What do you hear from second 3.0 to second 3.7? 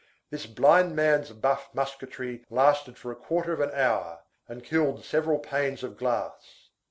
a quarter of an